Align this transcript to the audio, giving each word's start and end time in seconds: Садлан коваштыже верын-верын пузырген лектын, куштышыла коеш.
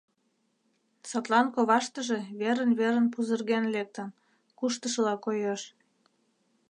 Садлан 1.09 1.47
коваштыже 1.55 2.19
верын-верын 2.39 3.07
пузырген 3.13 3.63
лектын, 3.75 4.09
куштышыла 4.59 5.15
коеш. 5.25 5.61